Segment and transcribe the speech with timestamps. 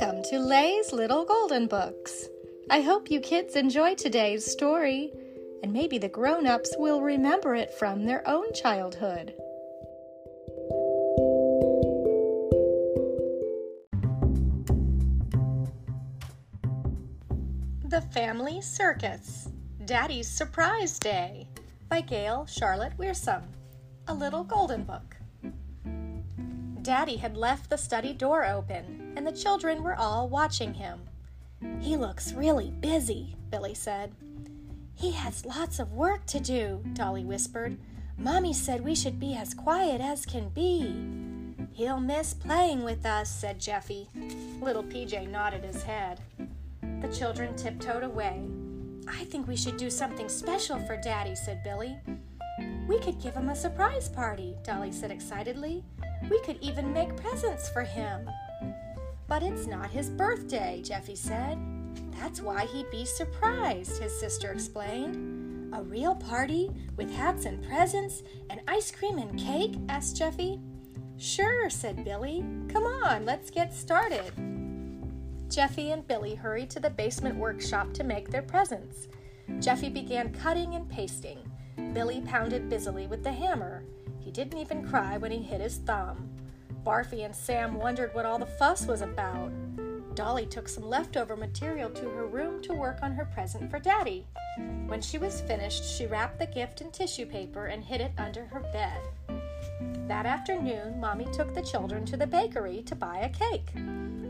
[0.00, 2.26] Welcome to Lay's Little Golden Books.
[2.70, 5.12] I hope you kids enjoy today's story,
[5.62, 9.34] and maybe the grown ups will remember it from their own childhood.
[17.84, 19.50] The Family Circus
[19.84, 21.46] Daddy's Surprise Day
[21.90, 23.42] by Gail Charlotte Wiersum.
[24.08, 25.19] A Little Golden Book.
[26.82, 31.00] Daddy had left the study door open, and the children were all watching him.
[31.80, 34.12] He looks really busy, Billy said.
[34.94, 37.78] He has lots of work to do, Dolly whispered.
[38.16, 40.94] Mommy said we should be as quiet as can be.
[41.72, 44.08] He'll miss playing with us, said Jeffy.
[44.60, 46.20] Little PJ nodded his head.
[47.00, 48.42] The children tiptoed away.
[49.08, 51.96] I think we should do something special for Daddy, said Billy.
[52.86, 55.84] We could give him a surprise party, Dolly said excitedly.
[56.28, 58.28] We could even make presents for him.
[59.28, 61.58] But it's not his birthday, Jeffy said.
[62.18, 65.72] That's why he'd be surprised, his sister explained.
[65.72, 69.76] A real party with hats and presents and ice cream and cake?
[69.88, 70.60] asked Jeffy.
[71.16, 72.44] Sure, said Billy.
[72.68, 74.32] Come on, let's get started.
[75.48, 79.08] Jeffy and Billy hurried to the basement workshop to make their presents.
[79.58, 81.38] Jeffy began cutting and pasting.
[81.92, 83.82] Billy pounded busily with the hammer.
[84.32, 86.28] Didn't even cry when he hit his thumb.
[86.84, 89.50] Barfy and Sam wondered what all the fuss was about.
[90.14, 94.26] Dolly took some leftover material to her room to work on her present for Daddy.
[94.86, 98.44] When she was finished, she wrapped the gift in tissue paper and hid it under
[98.46, 99.00] her bed.
[100.08, 103.70] That afternoon, Mommy took the children to the bakery to buy a cake.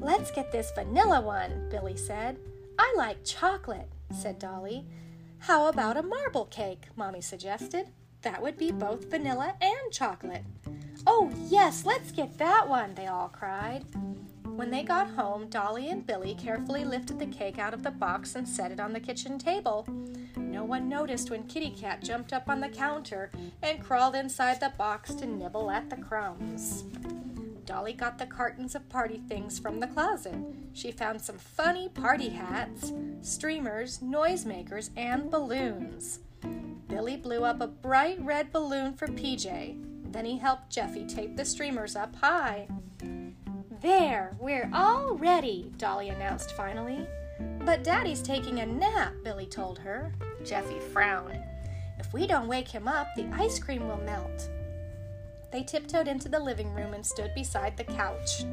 [0.00, 2.38] Let's get this vanilla one, Billy said.
[2.78, 4.86] I like chocolate, said Dolly.
[5.38, 6.88] How about a marble cake?
[6.96, 7.88] Mommy suggested.
[8.24, 10.44] That would be both vanilla and chocolate.
[11.06, 13.84] Oh, yes, let's get that one, they all cried.
[14.56, 18.34] When they got home, Dolly and Billy carefully lifted the cake out of the box
[18.34, 19.86] and set it on the kitchen table.
[20.36, 23.30] No one noticed when Kitty Cat jumped up on the counter
[23.62, 26.84] and crawled inside the box to nibble at the crumbs.
[27.64, 30.36] Dolly got the cartons of party things from the closet.
[30.72, 32.92] She found some funny party hats,
[33.22, 36.20] streamers, noisemakers, and balloons.
[36.88, 40.12] Billy blew up a bright red balloon for PJ.
[40.12, 42.68] Then he helped Jeffy tape the streamers up high.
[43.80, 47.06] There, we're all ready, Dolly announced finally.
[47.64, 50.12] But Daddy's taking a nap, Billy told her.
[50.44, 51.42] Jeffy frowned.
[51.98, 54.48] If we don't wake him up, the ice cream will melt.
[55.54, 58.44] They tiptoed into the living room and stood beside the couch.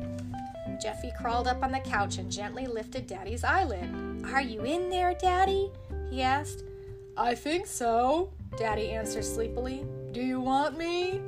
[0.79, 4.23] Jeffy crawled up on the couch and gently lifted Daddy's eyelid.
[4.31, 5.71] Are you in there, Daddy?
[6.11, 6.63] he asked.
[7.17, 9.83] I think so, Daddy answered sleepily.
[10.11, 11.19] Do you want me?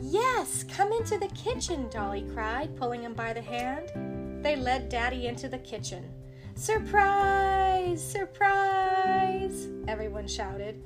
[0.00, 4.42] Yes, come into the kitchen, Dolly cried, pulling him by the hand.
[4.42, 6.10] They led Daddy into the kitchen.
[6.54, 8.02] Surprise!
[8.02, 9.68] Surprise!
[9.86, 10.82] Everyone shouted.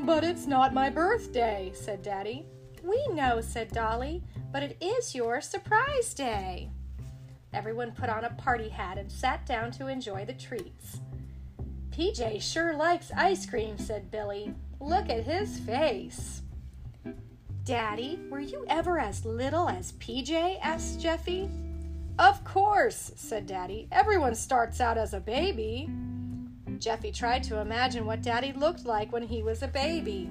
[0.00, 2.44] But it's not my birthday, said Daddy.
[2.84, 4.22] We know, said Dolly,
[4.52, 6.68] but it is your surprise day.
[7.54, 11.00] Everyone put on a party hat and sat down to enjoy the treats.
[11.90, 14.52] PJ sure likes ice cream, said Billy.
[14.80, 16.42] Look at his face.
[17.64, 20.58] Daddy, were you ever as little as PJ?
[20.60, 21.48] asked Jeffy.
[22.18, 23.88] Of course, said Daddy.
[23.90, 25.88] Everyone starts out as a baby.
[26.78, 30.28] Jeffy tried to imagine what Daddy looked like when he was a baby.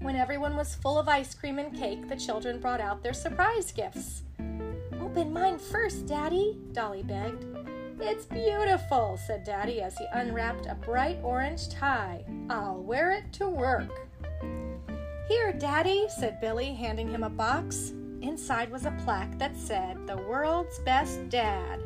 [0.00, 3.72] When everyone was full of ice cream and cake, the children brought out their surprise
[3.72, 4.22] gifts.
[5.00, 7.44] Open mine first, Daddy, Dolly begged.
[8.00, 12.24] It's beautiful, said Daddy as he unwrapped a bright orange tie.
[12.48, 14.08] I'll wear it to work.
[15.26, 17.92] Here, Daddy, said Billy, handing him a box.
[18.22, 21.82] Inside was a plaque that said, The World's Best Dad.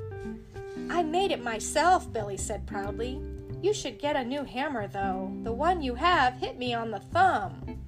[0.90, 3.22] I made it myself, Billy said proudly.
[3.62, 5.32] You should get a new hammer, though.
[5.44, 7.81] The one you have hit me on the thumb.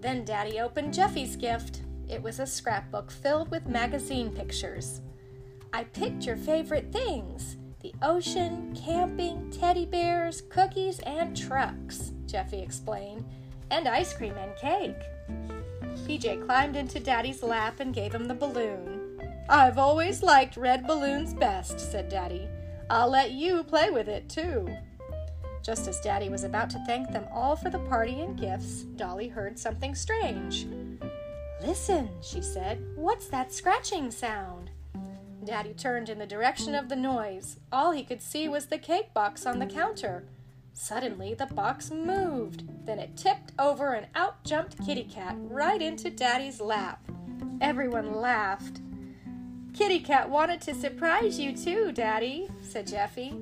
[0.00, 1.82] Then Daddy opened Jeffy's gift.
[2.08, 5.00] It was a scrapbook filled with magazine pictures.
[5.72, 13.24] I picked your favorite things the ocean, camping, teddy bears, cookies, and trucks, Jeffy explained,
[13.70, 15.00] and ice cream and cake.
[16.06, 19.18] PJ climbed into Daddy's lap and gave him the balloon.
[19.48, 22.48] I've always liked red balloons best, said Daddy.
[22.90, 24.68] I'll let you play with it, too.
[25.62, 29.28] Just as Daddy was about to thank them all for the party and gifts, Dolly
[29.28, 30.66] heard something strange.
[31.62, 32.82] Listen, she said.
[32.96, 34.70] What's that scratching sound?
[35.44, 37.58] Daddy turned in the direction of the noise.
[37.72, 40.24] All he could see was the cake box on the counter.
[40.72, 42.64] Suddenly, the box moved.
[42.86, 47.02] Then it tipped over and out jumped Kitty Cat right into Daddy's lap.
[47.60, 48.80] Everyone laughed.
[49.74, 53.34] Kitty Cat wanted to surprise you too, Daddy, said Jeffy.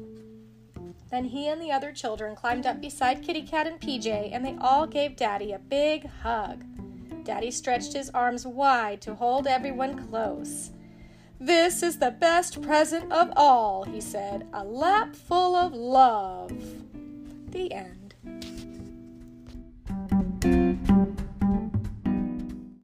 [1.11, 4.57] Then he and the other children climbed up beside Kitty Cat and PJ, and they
[4.61, 6.65] all gave Daddy a big hug.
[7.25, 10.71] Daddy stretched his arms wide to hold everyone close.
[11.41, 16.53] This is the best present of all, he said, a lap full of love.
[17.51, 18.15] The end.